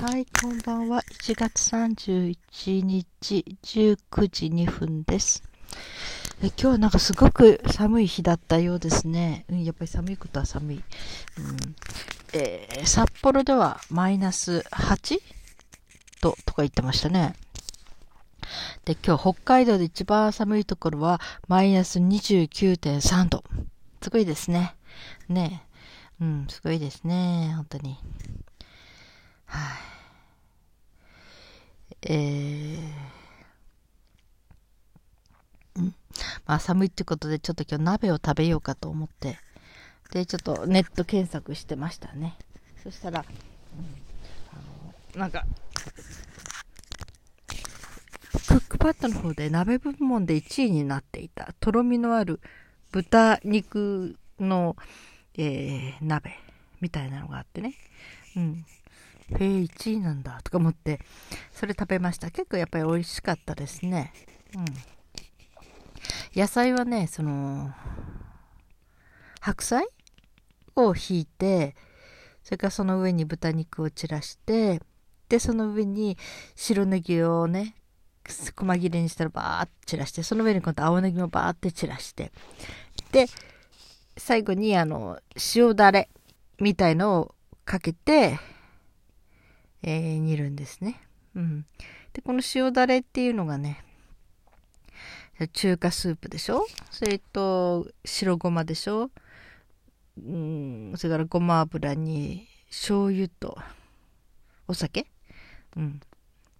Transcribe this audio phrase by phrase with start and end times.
[0.00, 1.02] はい、こんばんは。
[1.24, 5.42] 1月31日19時2分です。
[6.40, 9.44] え今日はなんかすごく寒い日だったようですね。
[9.48, 10.76] うん、やっぱり寒いことは寒い。
[10.76, 10.82] うん
[12.32, 15.18] えー、札幌ではマイナス 8?
[16.20, 17.34] 度とか言ってましたね。
[18.84, 23.42] で、今日北海道で一番寒いところはマイナス29.3度。
[24.00, 24.76] すごいですね。
[25.28, 25.66] ね
[26.20, 27.52] うん、すごいですね。
[27.56, 27.98] 本当に。
[29.48, 29.74] は
[31.90, 35.94] い、えー、ん。
[36.46, 39.38] まあ寒いってことでちょっと今日鍋を食べようかと思って、
[40.12, 42.36] で、ちょっとネット検索してましたね。
[42.82, 43.24] そしたら、
[45.14, 45.44] うん、なんか、
[48.48, 52.40] クックパッドの方で鍋部門で1位になっていた、とろみのある
[52.90, 54.76] 豚肉の、
[55.36, 56.36] えー、鍋
[56.80, 57.74] みたいなのがあってね。
[58.36, 58.64] うん。
[59.30, 61.00] へえ、1位なんだとか思って、
[61.52, 62.30] それ食べました。
[62.30, 64.12] 結構やっぱり美味しかったですね。
[64.54, 64.64] うん。
[66.34, 67.72] 野菜はね、その、
[69.40, 69.86] 白菜
[70.76, 71.74] をひいて、
[72.42, 74.80] それからその上に豚肉を散らして、
[75.28, 76.16] で、その上に
[76.56, 77.74] 白ネギをね、
[78.26, 82.32] 細切れにしたらバーって散らして、その上に今度青ネギもバーって散らして、
[83.12, 83.26] で、
[84.16, 85.18] 最後にあの、
[85.54, 86.08] 塩だれ
[86.60, 88.38] みたいのをかけて、
[89.82, 91.00] えー、煮るんですね。
[91.34, 91.66] うん。
[92.12, 93.84] で、この塩だれっていうのがね、
[95.52, 96.66] 中華スープでしょ？
[96.90, 99.10] それと、白ごまでしょ？
[100.16, 103.56] うん、それからごま油に醤油と
[104.66, 105.06] お酒？
[105.76, 106.00] うん。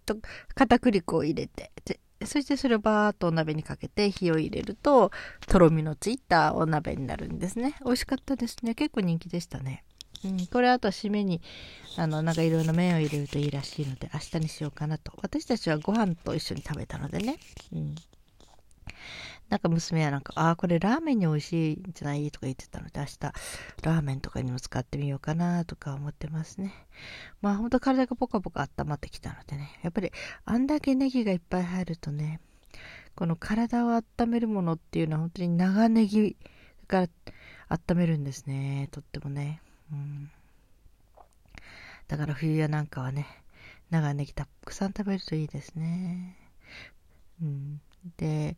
[0.05, 0.15] と、
[0.55, 1.71] 片栗粉を入れて、
[2.25, 5.11] そしてそれをバーっとお鍋にかけて火を入れると、
[5.45, 7.75] とろみのついたお鍋になるんですね。
[7.83, 8.75] 美味しかったですね。
[8.75, 9.83] 結構人気でしたね。
[10.25, 11.41] うん、これあと締めに、
[11.97, 15.13] あの、なんかいろんな麺を入れるといいらしいので、明日にしようかなと。
[15.21, 17.37] 私たちはご飯と一緒に食べたのでね。
[17.71, 17.95] うん。
[19.49, 22.29] なんか娘はなんか、ああ、これラーメンに美味しいんじゃない？
[22.29, 26.71] とか言ってたので、明日ラーメンとかにも使ってみようかなとか思ってますね。
[27.41, 29.79] まあほんと体がポカポカ温まってきたのでね。
[29.81, 30.11] やっぱり
[30.45, 32.41] あんだけネギがいっぱい入るとね、
[33.15, 36.35] この体を温めるものっていうのは本当に長ネギ
[36.87, 37.07] から
[37.69, 38.87] 温めるんですね。
[38.91, 39.61] とってもね。
[39.91, 40.31] うん。
[42.07, 43.25] だから冬やなんかはね、
[43.89, 46.35] 長ネギたくさん食べるといいですね。
[47.41, 47.81] うん。
[48.17, 48.57] で、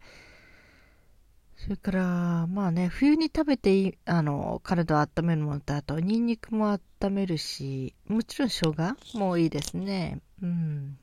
[1.58, 10.22] それから、まあね、冬に食べていい、あの、体を温めるものと、あと、ニンニクも温めるし、もちろん生姜もいいですね。
[10.42, 10.98] うん。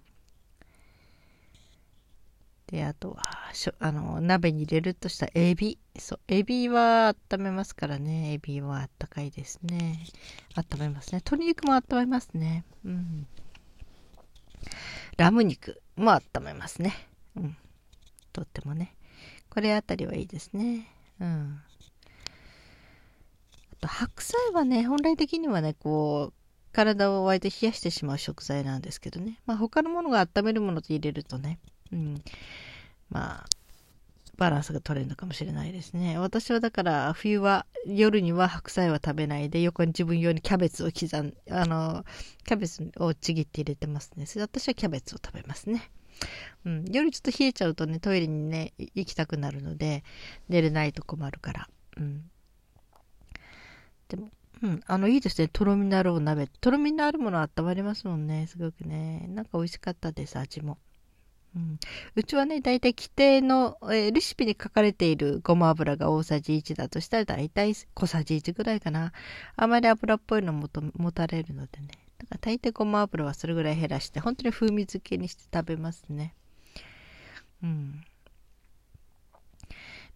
[2.69, 3.23] で、あとは、
[3.55, 5.79] しょあの、鍋に入れるとしたエビ。
[5.99, 8.35] そう、エビは温めますからね。
[8.35, 10.05] エビはあったかいですね。
[10.55, 11.19] 温めますね。
[11.25, 12.65] 鶏肉も温めますね。
[12.85, 13.27] うん。
[15.17, 17.09] ラム肉も温めますね。
[17.37, 17.57] うん。
[18.35, 18.95] とってもね。
[19.49, 20.89] これあたりはいいですね。
[21.21, 21.61] うん。
[23.73, 29.41] あと、白菜はね、本来的にはね、こう、体を割と冷やしてしまう食材なんですけどね。
[29.47, 31.59] まあ、他のものが温めるものと入れるとね、
[31.93, 32.23] うん。
[33.11, 33.47] まあ、
[34.39, 36.17] バランスが取れるのかもしれないですね。
[36.19, 42.05] 私はだから冬は夜には白菜は食べないで横に自分用にキャベツを刻ん、あの、
[42.47, 44.27] キャベツをちぎって入れてますね。
[44.27, 45.91] それ私はキャベツを食べますね。
[46.65, 50.05] うん、夜ちょっと冷えちゃうとね、トイレにね、行きたくなるので、
[50.49, 51.69] 寝れないと困るから。
[51.97, 52.31] うん。
[54.09, 54.31] でも、
[54.63, 55.49] うん、あの、いいですね。
[55.49, 56.47] とろみのあるお鍋。
[56.61, 58.47] とろみのあるもの温まりますもんね。
[58.47, 59.27] すごくね。
[59.29, 60.79] なんか美味しかったです、味も。
[61.57, 61.79] うん、
[62.15, 69.13] うちはね、だいたい規定の、えー、レシピに書かれているごま油が大さじ1だとしたら、だいたい小さじ1ぐらいかな。
[69.57, 71.89] あまり油っぽいのもと持たれるのでね。
[72.19, 76.35] だから大抵ごま油はそれぐらい減らして、本当に風味付けにして食べますね。
[77.63, 78.05] うん。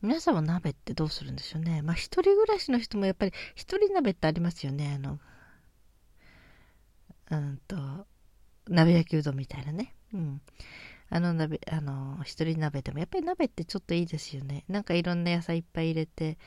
[0.02, 1.80] 皆さんは鍋ってどうするんでしょうね。
[1.80, 4.94] まあ一人暮らしの人もやっぱり一人鍋ってありますよね。
[4.96, 5.20] あの、
[7.30, 7.76] うんと、
[8.68, 9.94] 鍋焼きうどんみたいなね。
[10.12, 10.40] うん。
[11.14, 14.64] あの鍋、あの、一人鍋でも、やっぱり鍋ってちょっといいですよね。
[14.66, 16.38] なんかいろんな野菜いっぱい入れて、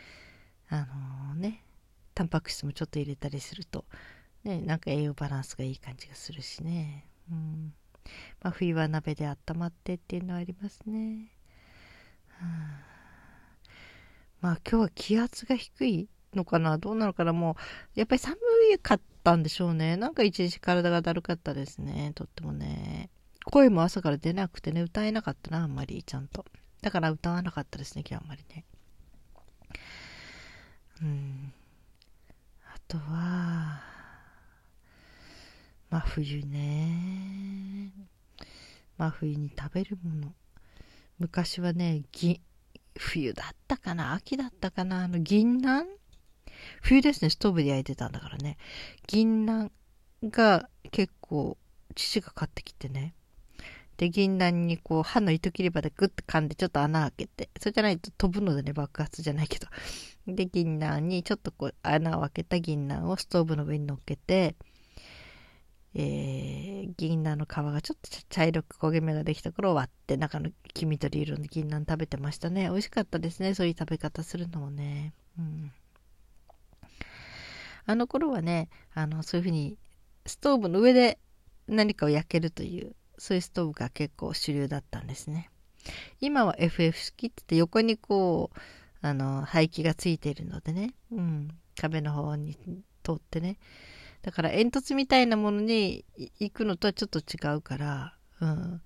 [0.69, 0.87] あ
[1.29, 1.63] のね、
[2.15, 3.85] タンパク質もちょっと入れたりすると、
[4.43, 7.05] ね、なんか栄養バランスがいい感じがするしね。
[7.31, 7.73] うん。
[8.41, 11.31] まあ、冬は鍋で温まってっていうのはありますね。
[12.29, 12.83] はあ、
[14.41, 16.79] まあ今日は気圧が低いのかな？
[16.79, 17.33] どうなのかな？
[17.33, 17.55] も
[17.95, 18.35] う、やっぱり寒
[18.81, 19.95] かったんでしょうね。
[19.95, 22.13] なんか一日体がだるかったですね。
[22.15, 23.11] とってもね。
[23.51, 26.45] 声も朝から出なくてね、歌えなかったな、あんまり、ちゃんと。
[26.81, 28.65] だから歌わなかったですね、今日あんまりね。
[31.01, 31.53] うん。
[32.73, 33.81] あとは、
[35.89, 37.91] 真冬ね。
[38.97, 40.33] 真冬に食べるもの。
[41.19, 42.41] 昔はね、ぎ、
[42.97, 45.85] 冬だったかな秋だったかなあの、銀杏？
[46.81, 48.57] 冬ですね、ストーブで焼いてたんだからね。
[49.07, 49.71] 銀杏
[50.23, 51.57] が結構、
[51.93, 53.13] 父が買ってきてね。
[53.97, 59.67] で、銀杏にこう、歯の糸切り刃でグッと噛んでちょっと穴開けて、それじゃないと飛ぶのでね、爆発じゃないけど。
[60.27, 64.55] で、銀杏にちょっとこう、穴を開けた銀杏をストーブの上に乗っけて、
[65.97, 72.63] えー、銀杏の皮がちょっと茶色く焦げ目ができた頃割って中の黄緑色の銀杏食べてましたね。
[72.63, 73.53] 美味しかったですね。
[73.53, 75.13] そういう食べ方するのもね。
[75.39, 75.71] うん。
[77.85, 79.77] あの頃はね、あの、そういうふうに
[80.25, 81.17] ストーブの上で
[81.67, 85.49] 何かを焼けるという、そういうストーブが結構主流だったんですね。
[86.19, 88.59] 今は FF 式って言って横にこう、
[89.01, 92.55] あの、排気がついているのでね、うん、壁の方に
[93.03, 93.57] 通ってね、
[94.23, 98.81] だから煙突みたいなものに行くのとはちょっと違うから、うん。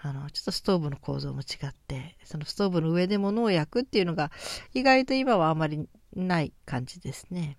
[0.00, 4.30] あの、ちょっとストーブの構造も違って、そのストーブの上で物を焼くっていうのが、
[4.72, 7.58] 意外と今はあまりない感じですね。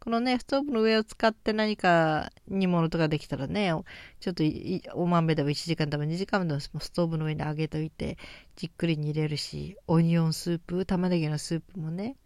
[0.00, 3.72] このね、ストーブの上を使って何か煮物とかできたらね、
[4.20, 4.42] ちょっと
[4.94, 8.18] お豆でも1時間でも2時間でもストーブの上に揚げといて、
[8.56, 12.16] じっくり煮れるし、オニオンスープ、玉ねぎのスープもね、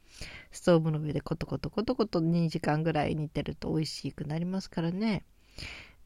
[0.50, 5.25] ストーブの上でコトコトコトコト2時間ぐらい煮てると美味しくなりますからね。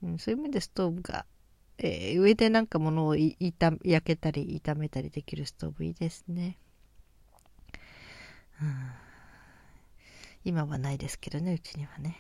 [0.03, 1.27] うん、そういう意味でストーブが、
[1.79, 3.37] えー、上でなんか物を焼
[4.03, 6.59] けたり炒めたりできるストーブいいですね。
[8.63, 9.10] うん、
[10.45, 12.17] 今はないですけどね、うちにはね。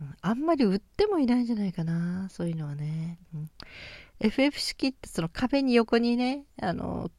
[0.00, 3.18] うん、あんまり売ってもいないんじゃないかな、そういうのはね。
[3.34, 3.50] うん、
[4.20, 7.10] FF 式ってその壁に横にね、あの、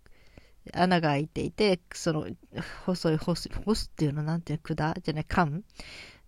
[0.74, 2.28] 穴が開いていて、その、
[2.86, 5.64] 細いホス、ホスっていうのなんていうの、管じゃない、管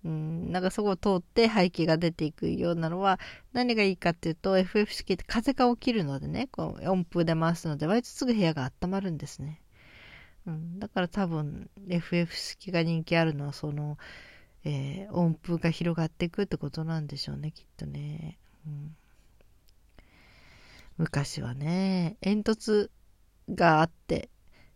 [0.04, 3.20] うん、なんかそこを通って排気が出ていくようなのは、
[3.54, 9.62] 何がいいかっていうと、FF 式って風が起きるのでね、こう温風で回すので、割とすぐ部屋が温まるんですね。
[10.48, 13.98] うん、だから多分、FF 式が人気あるのは、その、
[14.64, 18.38] えー、温風が広がっていくってことなんでしょうね、きっとね。
[18.68, 18.96] うん、
[20.98, 22.90] 昔はね、煙突
[23.50, 24.30] があって、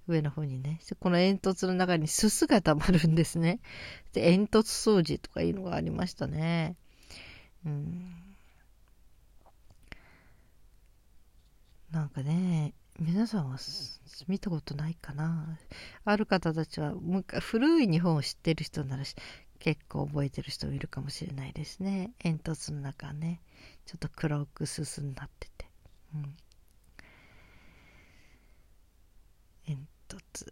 [0.07, 0.79] 上の方にね。
[0.99, 3.59] この煙突の中にすすが溜まるんですね。
[4.13, 6.75] で、煙突掃除とかいうのがありましたね。
[7.65, 8.35] うん。
[11.91, 13.57] なんかね、皆さんは
[14.27, 15.57] 見たことないかな。
[16.03, 16.93] ある方たちは、
[17.39, 19.03] 古い日本を知ってる人なら
[19.59, 22.11] 結構覚えてる人もいるかもしれないですね。
[22.19, 23.41] 煙突の中ね、
[23.85, 25.69] ちょっと黒くすすになってて。
[26.13, 26.35] うん
[29.65, 30.51] 煙突。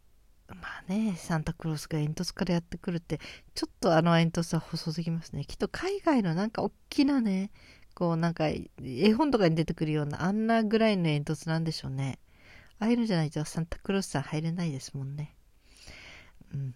[0.49, 0.55] ま
[0.87, 3.19] あね、サンタクロースが煙突からやってくるって、
[3.55, 5.43] ちょっとあの煙突は細すぎますね。
[5.43, 7.51] きっと海外のなんか大きなね、
[7.93, 12.19] こうなんか絵本とかに出てくるようなあんなぐらいの煙突なんでしょうね。
[12.79, 15.33] ああいうのじゃないとサンタクロースさん入れないですもんね。
[16.53, 16.75] うん。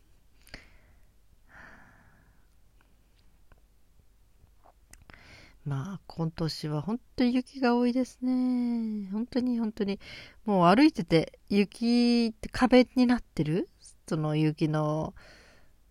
[5.63, 9.07] まあ、今年は本当に雪が多いですね。
[9.11, 9.99] 本当に本当に。
[10.43, 13.69] もう歩いてて、雪って壁になってる？
[14.07, 15.13] その雪の、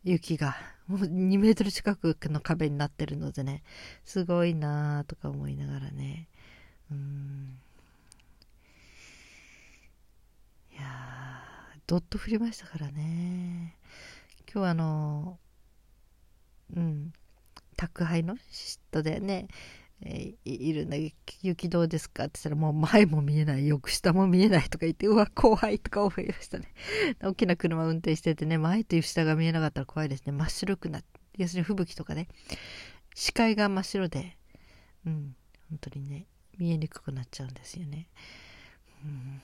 [0.03, 0.57] 雪が。
[0.89, 3.63] もう2メートル近くの壁になってるのでね、
[4.05, 6.27] すごいなぁとか思いながらね。
[6.91, 7.57] うん。
[10.70, 10.87] いや、
[11.87, 13.77] どっと降りましたからね。
[14.53, 15.39] 今日あの、
[16.75, 17.13] うん、
[17.77, 19.49] 宅配の嫉妬でね、
[20.03, 22.25] えー、いるんだけど雪どうですか？
[22.25, 26.73] って言ったらもう前も見えない、よく下も見えないとか言って、うわ、怖いとか思いましたね。
[27.21, 30.33] 大きな車運転しててね、前と下が見えなかったら怖いですね。
[30.33, 32.29] 真っ白くなって、要するに吹雪とかね、
[33.15, 34.37] 視界が真っ白で、
[35.07, 35.37] うん、
[35.69, 36.27] 本当にね、
[36.59, 38.09] 見えにくくなっちゃうんですよね。
[39.05, 39.43] うん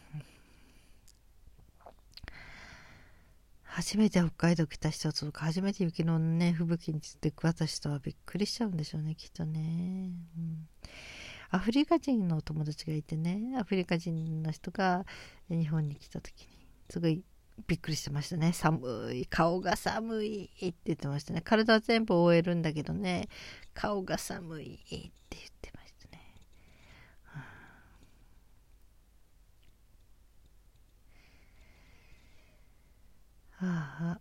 [3.76, 10.12] 初めて北海道来た人とか、初めて雪のね、吹雪についく私とはびっくりしちゃうんでしょうね、きっとね。
[10.38, 10.66] うん、
[11.50, 15.04] アフリカ人のお友達がいてね、アフリカ人の人が
[15.50, 16.48] 日本に来た時に、
[16.88, 17.22] すごい
[17.66, 18.54] びっくりしてましたね。
[18.54, 21.42] 寒い、顔が寒いって言ってましたね。
[21.42, 23.28] 体は全部覆えるんだけどね、
[23.74, 26.22] 顔が寒いって言ってましたね。
[33.58, 34.20] ああ、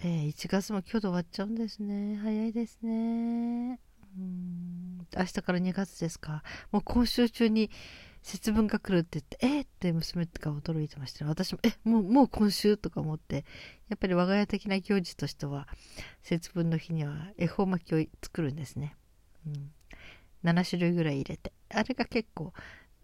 [0.00, 2.16] えー、1月も今日で終わっちゃうんですね。
[2.16, 3.80] 早いですね。
[4.16, 6.42] うん明日から2月ですか。
[6.72, 7.70] もう今週中に
[8.22, 11.30] 節分が来るって言って、えー、って娘とか驚いてましたね。
[11.30, 13.44] 私も、え、もう、もう今週とか思って、
[13.88, 15.68] やっぱり我が家的な行事としては、
[16.22, 18.96] 節分の日には恵方巻きを作るんですね。
[19.46, 19.72] うん。
[20.46, 22.52] 7種類ぐらい入れてあれが結構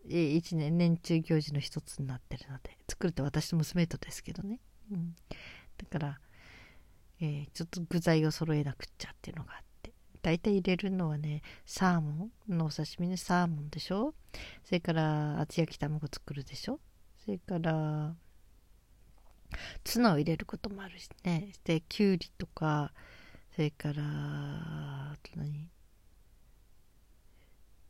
[0.08, 4.60] 1年年中行事の一つになってるので作ると私と娘とですけどね、
[4.92, 5.14] うん、
[5.78, 6.20] だから、
[7.20, 9.92] えー、ちょっと具材を揃えなくっちゃっていうのがあって。
[10.22, 14.14] 大体入れるのはねサーモンのお刺身にサーモンでしょ？
[14.64, 16.78] それから厚焼き卵作るでしょ？
[17.24, 18.14] それから
[19.82, 21.52] ツナを入れることもあるしね。
[21.64, 22.92] できゅうりとか
[23.56, 25.68] それからあと何？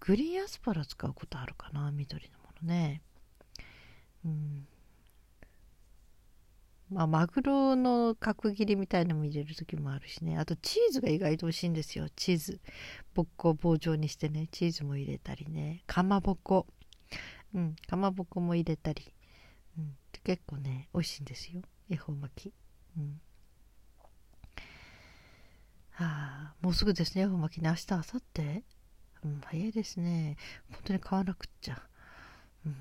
[0.01, 3.03] グリーンアスパラ使うことあるかな緑のものね。
[4.25, 4.67] うん。
[6.93, 10.39] まあマグロの角切りみたいのも入れる時もあるしね。
[10.39, 12.09] あとチーズが意外と美味しいんですよ。
[12.15, 12.61] チーズ。
[13.15, 14.49] ぼっこ棒状にしてね。
[14.53, 15.83] チーズも入れたりね。
[15.87, 16.67] かまぼこ。
[17.55, 17.77] うん。
[17.89, 19.15] かまぼこも入れたり、
[19.79, 21.63] うん、結構ね美味しいんですよ。
[21.91, 22.55] 恵方巻き。
[22.97, 23.21] うん。
[25.91, 26.55] はあ。
[26.61, 27.23] もうすぐですね。
[27.23, 27.69] 恵方巻きね。
[27.71, 28.65] 明日明後日？
[29.25, 30.37] うん、早いですね。
[30.71, 31.83] 本当に買わなくっちゃ。
[32.67, 32.75] うん。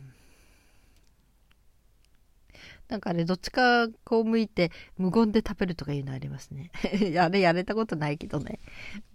[2.92, 6.72] なんかあれ、どっちかこう向いて無言で食べるとかいうのありますね。
[7.18, 8.60] あれやれたことないけどね。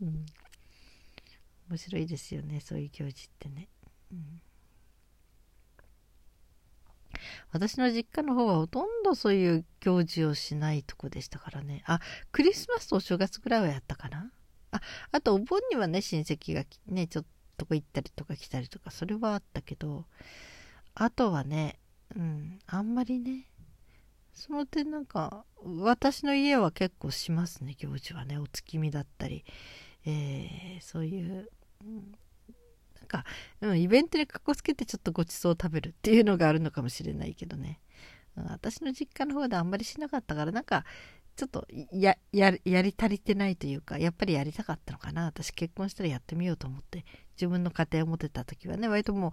[0.00, 0.25] うん。
[1.68, 3.68] 面白いですよね、そういう行事ってね。
[4.11, 4.40] うん
[7.50, 11.83] 私の実家の方はほとんどそういう行事をしないとこでしたからね。
[11.87, 14.30] あ、クリスマスとお正月ぐらいはやったかな
[14.71, 14.80] あ、
[15.12, 17.25] あとお盆にはね、親戚がね、ちょっ
[17.56, 20.04] とこ行ったりとか来たりとか、それはあったけど、
[20.95, 21.78] あとはね、
[22.14, 23.49] うん、あんまりね、
[24.36, 29.44] その点なんか、私の家は結構しますね、行事はね、お月見だったり、
[30.04, 31.50] えー、そういう、
[31.82, 32.12] うん、
[32.96, 33.24] なんか、
[33.62, 37.80] うん、イベントにかっこつけてちょっとごちそうを食べるっていうのがあるのかもしれないけどね。
[38.36, 40.84] うん私の実家の方であんまりしなかったからなんか
[41.36, 45.24] ちょっとややり足りてないというかやっぱりやりたかったのかな。
[45.24, 47.04] 私結婚したらやってみようと思って
[47.36, 48.88] 自分の家庭を持てた時はね。
[48.88, 49.32] 割ともう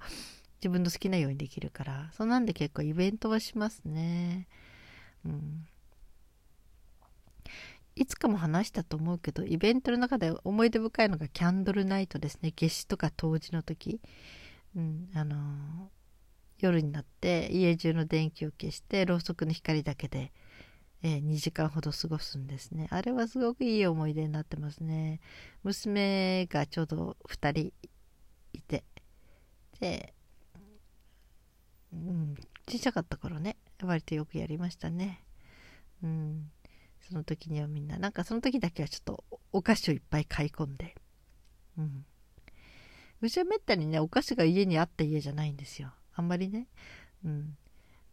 [0.62, 4.48] 自分の好きなようにできるからそんなんで結構イベントはしますね。
[5.26, 5.68] うん。
[7.96, 12.52] いつかも話したと思うけどイベントの中で思い出深いのがキャンドルナイトですね。
[12.52, 14.02] 夏至とか冬至の時、
[14.76, 15.40] うん、あのー、
[16.60, 20.32] 夜になって家中の電気を消してろうそくの光だけで
[21.04, 22.88] えー、2時間ほど過ごすんですね。
[22.90, 25.20] あれはすごくいい思い出になってますね。
[25.64, 27.74] 娘がちょうど2人
[28.54, 28.86] いて、
[29.82, 30.14] で、
[31.92, 32.36] うん、
[32.70, 35.24] 小さかった頃ね、割とよくやりましたね。
[36.04, 36.52] うん、
[37.02, 40.96] その時にはみんな、なんかその時だけはちょっとお菓子をいっぱい買い込んで、
[41.78, 42.06] うん。
[43.22, 45.94] うちはめったにね、お菓子が家にあった家じゃないんですよ。
[46.14, 46.68] あんまりね。
[47.24, 47.58] うん。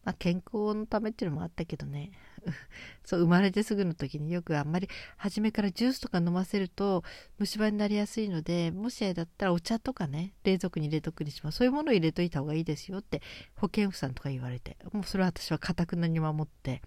[0.04, 2.10] まあ、健康のためっていうのもあったけどね。
[3.04, 4.88] そう生まれてすぐの時によくあんまり
[5.18, 7.04] 初めからジュースとか飲ませると
[7.38, 11.58] 虫歯になりやすいのでもしあれだったらお茶とかね冷蔵庫に入れとくにします。
[11.58, 13.20] そういうものを入れといた方がいいですよって
[13.56, 14.78] 保健婦さんとか言われて。
[14.92, 16.80] もうそれは私はかたくなに守って。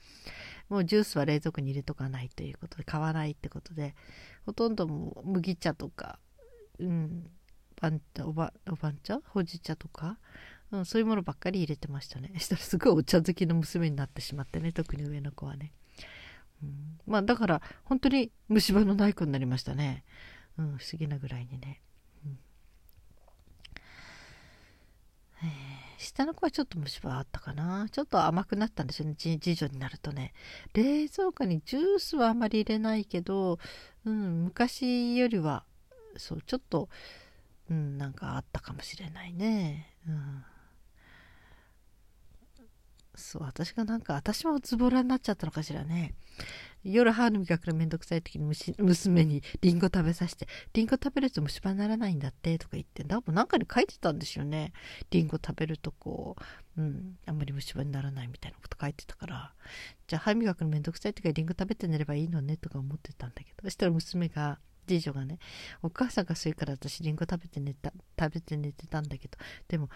[0.69, 3.95] もうジュースは冷蔵庫に入れとかないということで買わないってことで。
[4.45, 6.19] ほとんどもう麦茶とか
[6.79, 7.29] うん
[8.23, 10.17] おばおばん茶ほうじ茶とか？
[10.73, 12.31] うん、そういうものばっかり入れてましたね。
[12.39, 15.71] したらすごいお茶好きの娘になってしまってね、特に上の子はね。
[16.63, 20.03] うん、まあだから本当に虫歯のない子になりましたね。
[20.57, 21.79] うん、不思議なぐらいにね。
[22.25, 22.39] うん、
[25.99, 27.87] 下の子はちょっと虫歯あったかな。
[27.91, 30.33] ちょっと甘くなったんですよね、次女になるとね。
[30.73, 33.59] 冷蔵庫にジュースはあまり入れないけど、
[34.05, 35.65] うん、昔よりは、
[36.17, 36.89] そう、ちょっと、
[37.69, 39.95] うん、なんかあったかもしれないね。
[40.07, 40.45] うん
[43.15, 46.15] そう私がなんか私もズボラになっちゃったのかしらね。
[46.83, 54.73] 夜歯の磨くのめんどくさい時に娘にリンゴ食べさせてリンゴ食べると虫歯にならないんだってとか言ってなんかに書いてたんですよね。
[55.11, 56.35] リンゴ食べるとこ
[56.77, 59.53] う、うん、あんまり虫歯にならないみたいなこと書いてたから。
[60.07, 63.63] じゃあ歯磨くのめんどくさい時はリンゴ食べて寝ればいいのねとか思ってたんだけど。
[63.63, 65.39] そしたら娘が次女がね
[65.81, 69.37] お母さんがそういうから私リンゴ食べて寝た食べて寝てたんだけど。
[69.69, 69.89] でも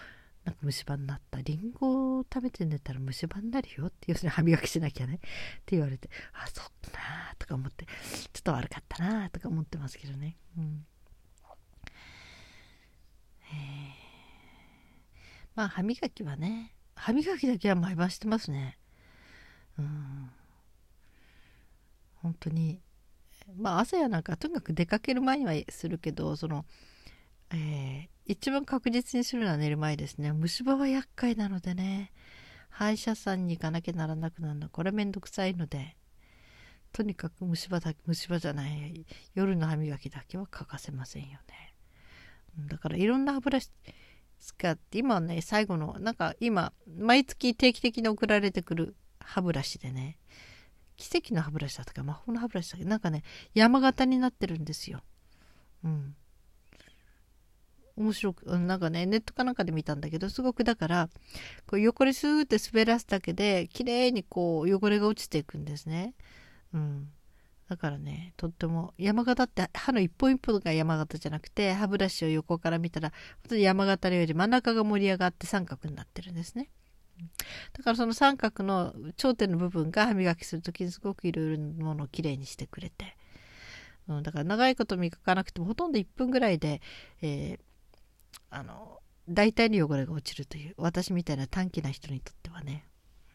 [0.47, 1.41] なんか虫歯になった。
[1.41, 5.15] リンゴを食べて寝たら虫歯になるよって、要するに歯磨きしなきゃね。
[5.15, 5.19] っ
[5.65, 7.91] て言われて、あ、そっかなとか思って、ちょ
[8.39, 10.37] っと悪かったなとか思ってますけどね。
[10.57, 10.85] うん。
[15.53, 18.77] まあ、歯磨きはね、歯磨きだけは毎晩してますね。
[19.77, 20.29] うん。
[22.21, 22.79] 本当に。
[23.57, 26.63] まあ、朝やなんか、とにかく出かける前にはするけど、その、
[27.49, 30.33] えー、一番確実にするのは寝る前ですね。
[30.33, 32.11] 虫歯は厄介なのでね。
[32.69, 34.69] 歯医者さんに行かなきゃならなくなるの。
[34.69, 35.95] これめんどくさいので。
[36.91, 41.73] とにかく虫歯だ虫歯じゃない夜の歯磨きだけは欠かせませんよね。
[42.67, 43.69] だからいろんな歯ブラシ
[44.39, 50.17] 使って今ね最後のなんか今毎月定期的に送られてくる歯ブラシでね
[50.95, 55.01] 奇跡の歯ブラシだったか魔法の歯ブラシだっけなんかね山形になってるんですよ。
[55.83, 56.15] うん
[57.97, 61.09] 面白く、なんかね、ネットかなんかで見たんだけど、すごくだから、
[61.65, 66.13] こう横にスーって滑らすだけで、綺麗にこう汚れが落ちていくんですね。
[66.73, 67.09] うん。
[67.69, 76.69] だからね、とっても、山形って歯の一本一本が山形じゃなくて、歯ブラシを横から見たら、本当に山形のより真ん中が盛り上がって三角になってるんですね。
[77.73, 83.17] だからその三角の頂点の部分が歯磨きするときにすごくいろいろなものをきれいにしてくれて、
[84.07, 86.81] うん、だから長いこと磨かなくてもほとんど1分ぐらいで、
[87.21, 87.59] えー、
[88.49, 88.99] あの
[89.29, 92.85] 大体の汚れが落ちるという私みたいな短気な人にとってはね、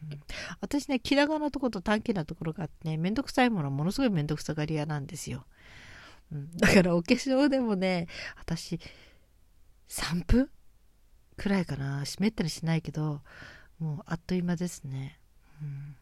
[0.01, 0.19] うん、
[0.59, 5.45] 私ね気長なとこと短気なところがあってねめんどくさいものはものすごいめんどくさがり屋なんですよ、
[6.31, 8.07] うん、だからお化粧でもね
[8.39, 8.79] 私
[9.89, 10.49] 3分
[11.37, 12.05] くらいかな。
[12.05, 13.21] 湿ったりしないけど
[13.79, 15.19] もうあっという間ですね、
[15.61, 15.95] うん、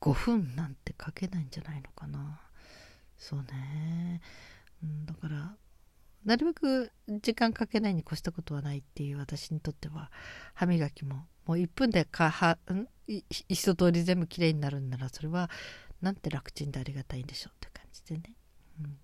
[0.00, 2.40] 5分なんてかけないんじゃないのかな。
[3.18, 4.20] そうね、
[4.82, 5.54] うん、だから
[6.24, 10.10] なるべく時間かけないに越したことはないっていう私にとっては
[10.54, 12.86] 歯磨きももう1分でかはん
[13.48, 15.50] 一通り全部きれいになるんならそれは
[16.00, 18.34] なんて楽ちんでありがたいんでしょうって感じでね、
[18.80, 18.98] うん、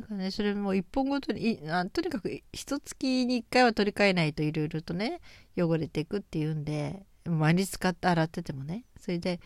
[0.00, 5.20] だからねそれも1本ごとにあとにかく一月に1回は取り替えないといろいろとね
[5.56, 6.64] 汚れていくっていうん。
[6.64, 8.84] で毎日使って洗っててもね。
[9.00, 9.40] それで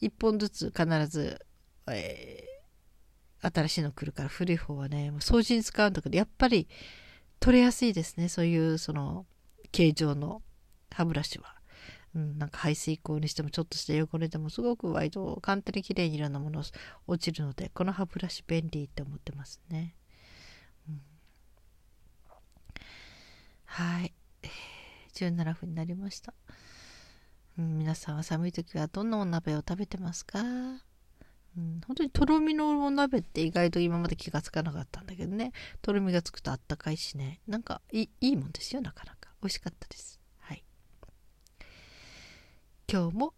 [0.00, 1.38] 1本ずつ必ず、
[1.88, 2.59] えー
[3.42, 6.68] 新しいの来るから古い方はね、掃除に使うんだけど、やっぱり
[7.38, 8.28] 取れやすいですね。
[8.28, 9.26] そういうその
[9.72, 10.42] 形状の
[10.90, 11.56] 歯ブラシは。
[12.12, 16.64] うん、なんか排水口にしてもちょっとした汚れでもすごく割と簡単にきれいにいろんなもの
[17.06, 19.94] 落ちるので、この歯ブラシ便利って思ってますね。
[20.88, 21.00] うん、
[23.64, 24.12] はい。
[25.14, 26.34] 17分になりました。
[27.56, 30.42] 皆さんは寒い時はどんなお鍋を食べてますか？
[31.56, 35.52] うん、本当にとろみのお鍋って意外と今まで気がつかなかったんだけどね。
[35.82, 37.40] とろみがつくとあったかいしね。
[37.46, 39.30] なんかいいもんですよなかなか。
[39.42, 40.20] 美味しかったです。
[40.38, 40.62] はい。
[42.90, 43.34] 今日も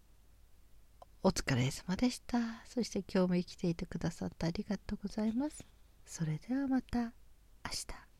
[1.23, 2.37] お疲れ様でした。
[2.67, 5.65] そして今日も生きていてくださってありがとうございます。
[6.05, 7.09] それではまた明
[7.71, 8.12] 日。